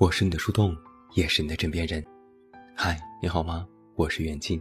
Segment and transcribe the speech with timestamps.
[0.00, 0.74] 我是你的树洞，
[1.12, 2.02] 也是你的枕边人。
[2.74, 3.68] 嗨，你好吗？
[3.96, 4.58] 我是远近。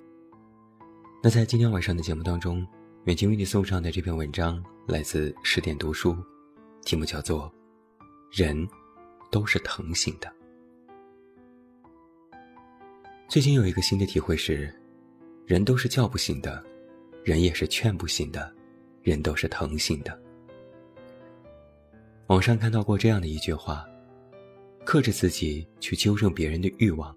[1.24, 2.67] 那在今天晚上的节目当中，
[3.06, 6.13] 远近为你送上的这篇文章来自十点读书，
[6.83, 7.49] 题目叫做
[8.38, 8.67] 《人
[9.31, 10.28] 都是疼醒的》。
[13.29, 14.69] 最近有一个新的体会是，
[15.46, 16.62] 人都是叫不醒的，
[17.23, 18.53] 人也是劝不醒的，
[19.03, 20.21] 人都是疼醒的。
[22.27, 23.88] 网上看到过这样的一句话。
[24.85, 27.15] 克制自己去纠正别人的欲望，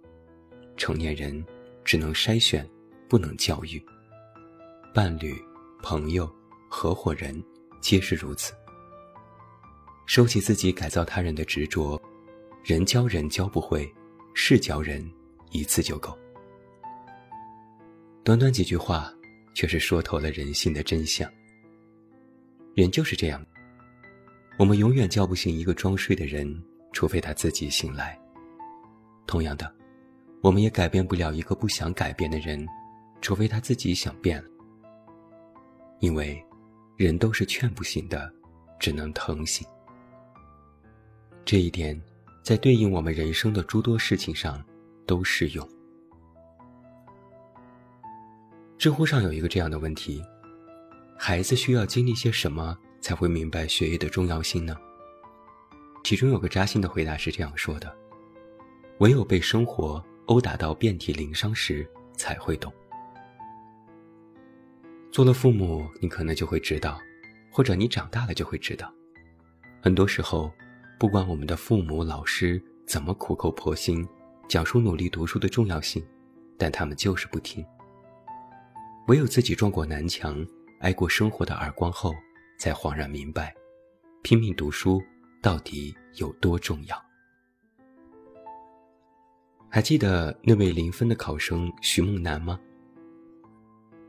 [0.77, 1.45] 成年人
[1.85, 2.69] 只能筛选，
[3.09, 3.83] 不能教育。
[4.93, 5.35] 伴侣、
[5.83, 6.31] 朋友、
[6.69, 7.43] 合伙人，
[7.81, 8.53] 皆是如此。
[10.05, 12.01] 收起自己改造他人的执着，
[12.63, 13.91] 人教人教不会，
[14.35, 15.03] 事教人
[15.51, 16.17] 一次就够。
[18.23, 19.11] 短短几句话，
[19.55, 21.31] 却是说透了人性的真相。
[22.75, 23.45] 人就是这样，
[24.59, 26.63] 我们永远叫不醒一个装睡的人。
[26.93, 28.19] 除非他自己醒来。
[29.27, 29.73] 同样的，
[30.43, 32.67] 我们也改变不了一个不想改变的人，
[33.21, 34.49] 除非他自己想变了。
[36.01, 36.45] 因为，
[36.97, 38.33] 人都是劝不醒的，
[38.79, 39.67] 只能疼醒。
[41.45, 42.01] 这一点，
[42.43, 44.63] 在对应我们人生的诸多事情上
[45.07, 45.69] 都适用。
[48.77, 50.21] 知乎上有一个这样的问题：
[51.17, 54.77] 孩子需要经历些什么才会明白学业的重要性呢？
[56.03, 57.95] 其中有个扎心的回答是这样说的
[58.99, 62.73] ：“唯有被生活殴打到遍体鳞伤时，才会懂。”
[65.13, 66.99] 做了父母，你可能就会知道，
[67.51, 68.93] 或者你长大了就会知道，
[69.81, 70.51] 很多时候，
[70.99, 74.07] 不管我们的父母、老师怎么苦口婆心
[74.49, 76.05] 讲述努力读书的重要性，
[76.59, 77.65] 但他们就是不听。
[79.07, 80.45] 唯有自己撞过南墙，
[80.81, 82.15] 挨过生活的耳光后，
[82.59, 83.55] 才恍然明白，
[84.23, 85.01] 拼命读书。
[85.43, 86.97] 到底有多重要？
[89.69, 92.61] 还记得那位零分的考生徐梦楠吗？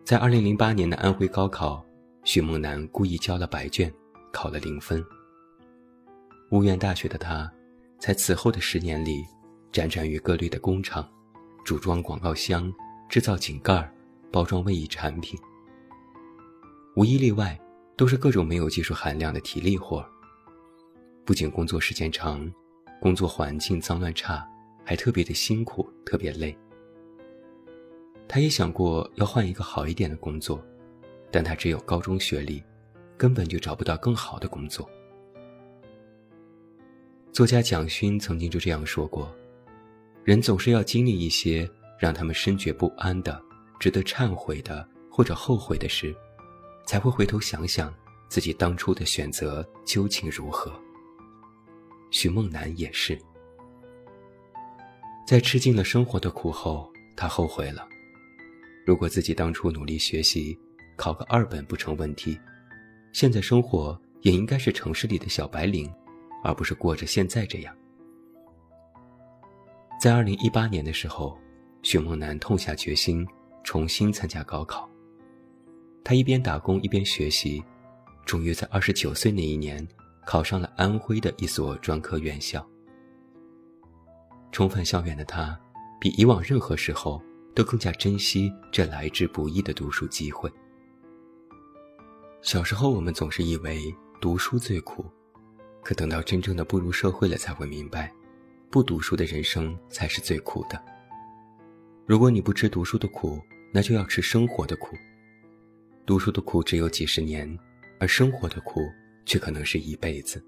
[0.06, 1.84] 在二零零八年的安徽高考，
[2.24, 3.92] 徐梦楠故意交了白卷，
[4.32, 5.04] 考了零分。
[6.52, 7.52] 无缘大学的他，
[7.98, 9.26] 在此后的十年里，
[9.72, 11.10] 辗转于各类的工厂，
[11.66, 12.72] 组装广告箱，
[13.10, 13.92] 制造井盖，
[14.32, 15.40] 包装卫衣产品。
[16.96, 17.60] 无一例外，
[17.98, 20.13] 都是各种没有技术含量的体力活儿。
[21.26, 22.52] 不仅工作时间长，
[23.00, 24.46] 工作环境脏乱差，
[24.84, 26.54] 还特别的辛苦，特别累。
[28.28, 30.62] 他也想过要换一个好一点的工作，
[31.32, 32.62] 但他只有高中学历，
[33.18, 34.90] 根本就找不到更好的工作。
[37.32, 39.34] 作家蒋勋曾经就这样说过
[40.26, 43.42] ：“人总是要经历一些让他们深觉不安的、
[43.80, 46.14] 值得忏悔的或者后悔的事，
[46.86, 47.94] 才会回头想想
[48.28, 50.70] 自己当初的选择究竟如何。”
[52.14, 53.20] 徐梦楠也是，
[55.26, 56.88] 在吃尽了生活的苦后，
[57.18, 57.90] 他后悔了。
[58.86, 60.56] 如果自己当初努力学习，
[60.96, 62.40] 考个二本不成问题，
[63.14, 65.92] 现在生活也应该是城市里的小白领，
[66.44, 67.76] 而不是过着现在这样。
[70.00, 71.36] 在二零一八年的时候，
[71.82, 73.26] 徐梦楠痛下决心，
[73.64, 74.88] 重新参加高考。
[76.04, 77.64] 他一边打工一边学习，
[78.24, 79.86] 终于在二十九岁那一年。
[80.26, 82.66] 考上了安徽的一所专科院校。
[84.52, 85.60] 重返校园的他，
[86.00, 87.22] 比以往任何时候
[87.56, 90.52] 都更加珍惜这来之不易的读书机会。
[92.42, 95.06] 小时候，我们总是以为读书最苦，
[95.82, 98.14] 可等到真正的步入社会了，才会明白，
[98.70, 100.80] 不读书的人生才是最苦的。
[102.06, 103.42] 如果你不吃读书的苦，
[103.72, 104.96] 那就要吃生活的苦。
[106.06, 107.58] 读书的苦只有几十年，
[107.98, 108.82] 而生活的苦。
[109.26, 110.44] 却可能是一辈子。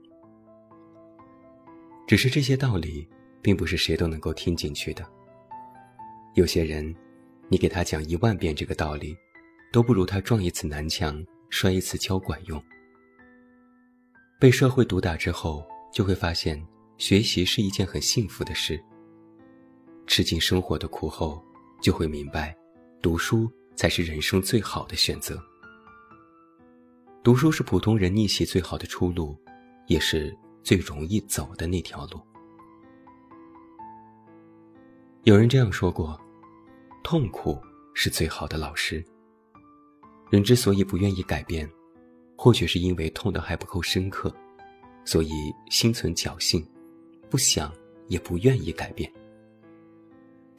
[2.07, 3.07] 只是这些道理，
[3.41, 5.05] 并不是谁都能够听进去的。
[6.35, 6.95] 有些人，
[7.49, 9.15] 你给他讲一万遍这个道理，
[9.71, 12.61] 都不如他撞一次南墙、摔一次跤管用。
[14.39, 16.61] 被社会毒打之后，就会发现
[16.97, 18.79] 学习是一件很幸福的事。
[20.05, 21.43] 吃尽生活的苦后，
[21.81, 22.55] 就会明白，
[23.01, 25.41] 读书才是人生最好的选择。
[27.25, 29.35] 读书是普通人逆袭最好的出路，
[29.87, 30.31] 也是
[30.61, 32.21] 最容易走的那条路。
[35.23, 36.21] 有人这样说过
[37.03, 37.59] ：“痛苦
[37.95, 39.03] 是最好的老师。”
[40.29, 41.67] 人之所以不愿意改变，
[42.37, 44.31] 或许是因为痛得还不够深刻，
[45.03, 45.31] 所以
[45.71, 46.63] 心存侥幸，
[47.27, 47.73] 不想
[48.07, 49.11] 也不愿意改变。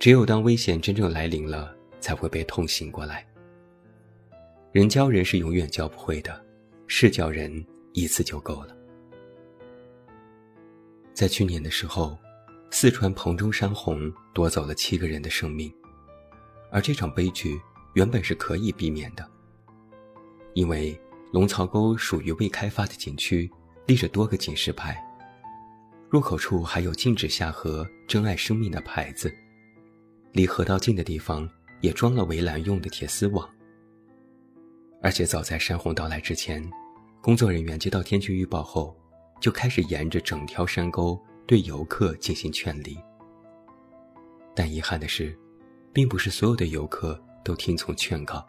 [0.01, 3.25] 只有当危险真正来临了，才会被痛醒过来。
[4.73, 6.45] 人教人是永远教不会的。
[6.87, 8.77] 是叫人一次就够了。
[11.13, 12.19] 在去年的时候，
[12.71, 15.73] 四川彭中山洪夺走了七个人的生命，
[16.71, 17.59] 而这场悲剧
[17.95, 19.27] 原本是可以避免的，
[20.53, 20.99] 因为
[21.33, 23.51] 龙槽沟属于未开发的景区，
[23.87, 25.03] 立着多个警示牌，
[26.11, 29.35] 入口处还有禁止下河、珍爱生命的牌子，
[30.33, 31.49] 离河道近的地方
[31.81, 33.49] 也装了围栏用的铁丝网。
[35.03, 36.63] 而且早在山洪到来之前，
[37.21, 38.97] 工作人员接到天气预报后，
[39.41, 41.21] 就开始沿着整条山沟。
[41.49, 42.99] 对游客进行劝离，
[44.53, 45.33] 但遗憾的是，
[45.93, 48.45] 并不是所有的游客都听从劝告。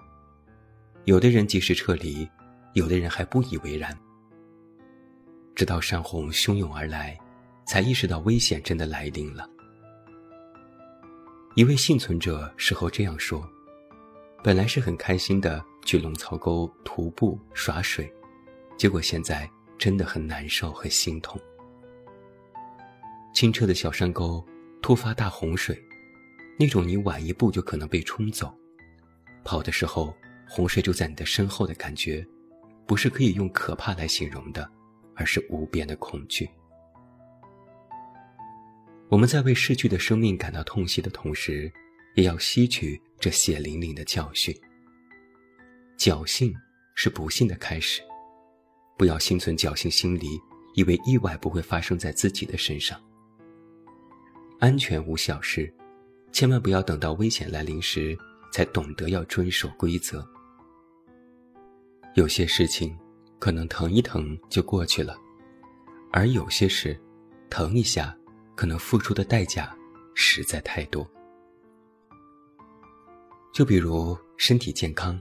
[1.05, 2.27] 有的人及时撤离，
[2.73, 3.95] 有的人还不以为然。
[5.53, 7.15] 直到山洪汹涌而来，
[7.67, 9.47] 才意识到危险真的来临了。
[11.53, 13.47] 一位幸存者事后这样说
[14.44, 18.13] ：“本来是很开心的去龙槽沟徒步耍水，
[18.75, 21.39] 结果现在真的很难受，和心痛。”
[23.34, 24.45] 清澈的小山沟
[24.81, 25.81] 突发大洪水，
[26.60, 28.54] 那种你晚一步就可能被冲走，
[29.45, 30.13] 跑的时候
[30.45, 32.28] 洪水就在你的身后的感觉，
[32.86, 34.69] 不是可以用可怕来形容的，
[35.16, 36.50] 而是无边的恐惧。
[39.07, 41.72] 我们在为逝去的生命感到痛惜的同时，
[42.16, 44.54] 也要吸取这血淋淋的教训。
[45.97, 46.55] 侥幸
[46.94, 48.03] 是不幸的开始，
[48.97, 50.39] 不要心存侥幸心理，
[50.75, 53.01] 以为意外不会发生在自己的身上。
[54.59, 55.73] 安全无小事，
[56.31, 58.15] 千万不要等到危险来临时
[58.51, 60.25] 才懂得要遵守规则。
[62.13, 62.95] 有些事情
[63.39, 65.17] 可能疼一疼就过去了，
[66.11, 66.99] 而有些事，
[67.49, 68.15] 疼一下
[68.55, 69.75] 可能付出的代价
[70.13, 71.09] 实在太多。
[73.51, 75.19] 就比如身体健康，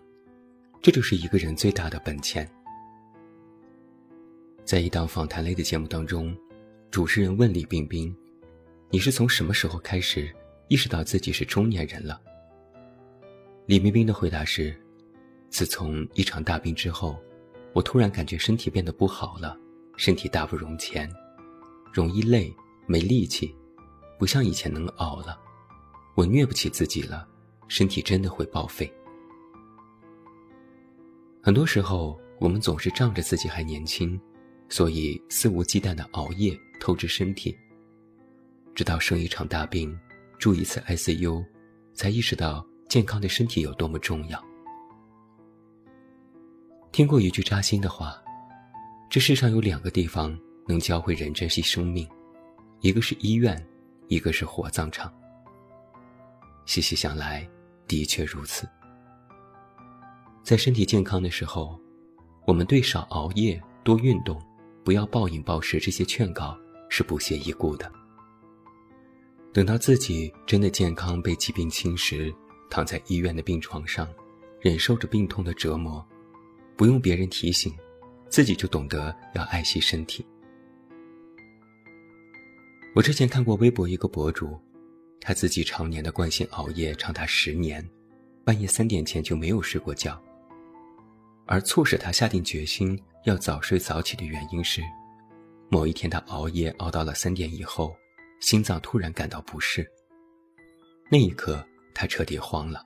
[0.87, 2.49] 这就是一个人最大的本钱。
[4.65, 6.33] 在一档访谈类的节目当中，
[6.93, 8.17] 主持人问李冰冰。
[8.89, 10.33] 你是从什么时候开始
[10.69, 12.23] 意识到自己是中年人了？
[13.67, 14.81] 李冰冰的回答是：
[15.51, 17.21] 自从一场大病之后，
[17.73, 19.59] 我突然感觉身体变得不好了，
[19.97, 21.13] 身体大不容前，
[21.93, 22.55] 容易累，
[22.87, 23.53] 没力气，
[24.21, 25.37] 不像以前能熬了，
[26.15, 27.27] 我虐不起自己了，
[27.67, 28.89] 身体真的会报废。
[31.47, 34.21] 很多时候，我们总是仗着自己还年轻，
[34.69, 37.57] 所以肆无忌惮的熬夜透支身体。
[38.75, 39.97] 直到生一场大病，
[40.41, 41.47] 住一次 ICU，
[41.95, 44.45] 才意识到健康的身体有多么重要。
[46.91, 48.21] 听过一句扎心的话：
[49.09, 52.09] 这世上有两个地方能教会人珍惜生命，
[52.81, 53.57] 一个是医院，
[54.09, 55.15] 一个是火葬场。
[56.65, 57.49] 细细想来，
[57.87, 58.69] 的确如此。
[60.47, 61.77] 在身体健康的时候，
[62.47, 64.41] 我们对少熬夜、多运动、
[64.85, 66.57] 不要暴饮暴食这些劝告
[66.89, 67.91] 是不屑一顾的。
[69.53, 72.33] 等到自己真的健康被疾病侵蚀，
[72.71, 74.09] 躺在医院的病床上，
[74.61, 76.07] 忍受着病痛的折磨，
[76.77, 77.75] 不用别人提醒，
[78.29, 80.25] 自己就懂得要爱惜身体。
[82.95, 84.57] 我之前看过微博一个博主，
[85.21, 87.85] 他自己常年的惯性熬夜长达十年，
[88.45, 90.23] 半夜三点前就没有睡过觉。
[91.47, 94.83] 而促使他下定决心要早睡早起的原因是，
[95.71, 97.97] 某一天他熬夜熬到了三点以后。
[98.39, 99.91] 心脏突然感到不适，
[101.11, 102.85] 那一刻他彻底慌了。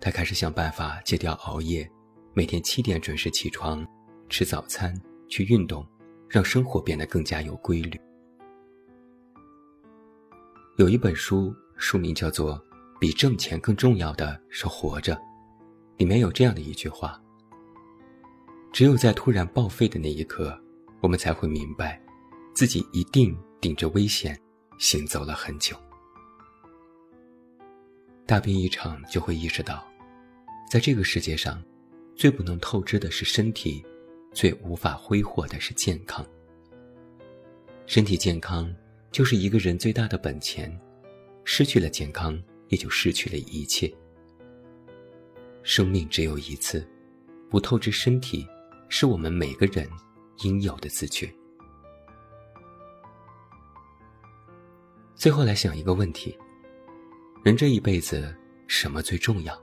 [0.00, 1.86] 他开始想办法戒掉熬夜，
[2.32, 3.86] 每天七点准时起床，
[4.30, 4.98] 吃早餐，
[5.28, 5.86] 去运动，
[6.30, 8.00] 让生活变得更加有规律。
[10.78, 12.54] 有一本书，书名叫做
[12.98, 15.14] 《比挣钱更重要的是活着》，
[15.98, 17.20] 里面有这样的一句话：
[18.72, 20.58] 只有在突然报废的那一刻，
[21.00, 22.00] 我们才会明白，
[22.54, 23.36] 自己一定。
[23.60, 24.40] 顶着危险，
[24.78, 25.76] 行走了很久。
[28.24, 29.84] 大病一场，就会意识到，
[30.70, 31.60] 在这个世界上，
[32.14, 33.84] 最不能透支的是身体，
[34.32, 36.24] 最无法挥霍的是健康。
[37.86, 38.72] 身体健康
[39.10, 40.72] 就是一个人最大的本钱，
[41.42, 43.92] 失去了健康，也就失去了一切。
[45.64, 46.88] 生命只有一次，
[47.50, 48.46] 不透支身体，
[48.88, 49.88] 是我们每个人
[50.38, 51.32] 应有的自觉。
[55.14, 56.36] 最后来想一个问题：
[57.44, 58.34] 人这一辈子
[58.66, 59.56] 什么最重要？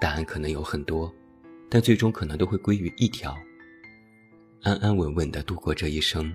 [0.00, 1.12] 答案可能有很多，
[1.68, 3.36] 但最终可能都会归于一条：
[4.62, 6.32] 安安稳稳的度过这一生，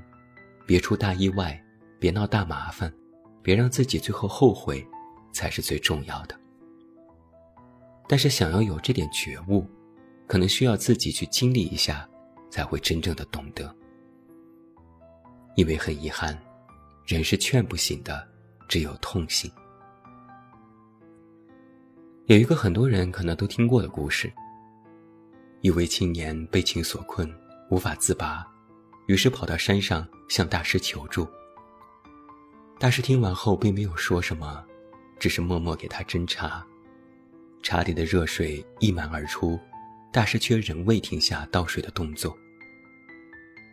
[0.66, 1.58] 别出大意外，
[2.00, 2.94] 别闹大麻烦，
[3.42, 4.86] 别让自己最后后悔，
[5.32, 6.38] 才是最重要的。
[8.10, 9.66] 但是想要有这点觉悟，
[10.34, 12.10] 可能需要自己去经历一下，
[12.50, 13.72] 才会真正的懂得。
[15.56, 16.36] 因为很遗憾。
[17.06, 18.28] 人是劝不醒的，
[18.68, 19.52] 只有痛醒。
[22.26, 24.34] 有一个很多人可能都听过的故事：
[25.62, 27.32] 一位青年被情所困，
[27.70, 28.44] 无法自拔，
[29.06, 31.28] 于是跑到山上向大师求助。
[32.80, 34.66] 大师听完后并没有说什么，
[35.20, 36.66] 只是默默给他斟茶。
[37.62, 39.60] 茶里的热水溢满而出，
[40.14, 42.38] 大师却仍未停下倒水的动作。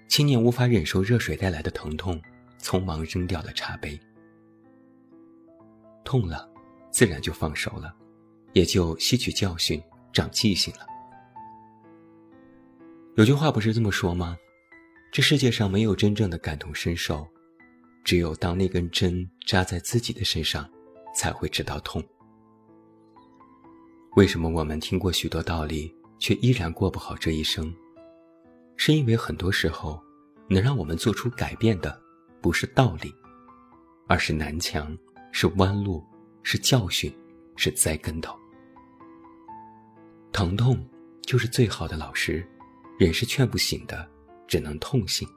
[0.09, 2.21] 青年无法忍受热水带来的疼痛，
[2.59, 4.01] 匆忙扔掉了茶杯。
[6.03, 6.49] 痛了，
[6.91, 7.95] 自然就放手了，
[8.55, 9.81] 也就吸取教训，
[10.15, 10.87] 长记性了。
[13.17, 14.37] 有句话不是这么说吗？
[15.13, 17.29] 这世界上没有真正的感同身受。
[18.03, 20.67] 只有当那根针扎在自己的身上，
[21.15, 22.03] 才会知道痛。
[24.17, 27.75] 为什么我们听过许多道理，却依然过不好这一生？
[28.77, 30.01] 是因为很多时候，
[30.49, 32.01] 能让我们做出改变的，
[32.41, 33.13] 不是道理，
[34.07, 34.97] 而是南墙，
[35.33, 36.05] 是弯路，
[36.43, 37.13] 是教训，
[37.57, 38.39] 是栽跟头。
[40.33, 40.79] 疼痛
[41.23, 42.47] 就是最好的老师，
[42.99, 44.09] 人是劝不醒的，
[44.47, 45.29] 只能痛醒。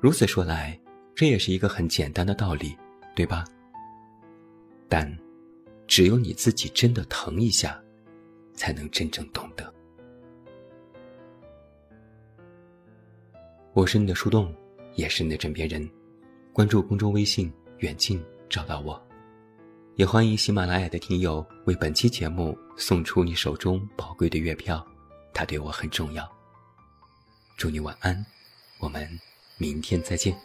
[0.00, 0.80] 如此说来，
[1.14, 2.76] 这也是一个很简单的道理，
[3.14, 3.44] 对吧？
[4.88, 5.18] 但，
[5.86, 7.80] 只有你自己真的疼一下，
[8.54, 9.72] 才能真正懂得。
[13.72, 14.54] 我是你的树洞，
[14.94, 15.88] 也是你的枕边人。
[16.52, 19.00] 关注公众微信“远近”，找到我。
[19.96, 24.84] 也欢迎喜马拉雅的听友为本期节目送出你手中宝贵的月票，
[25.32, 26.28] 它对我很重要。
[27.56, 28.24] 祝你晚安，
[28.80, 29.08] 我们。
[29.56, 30.36] 明天再见。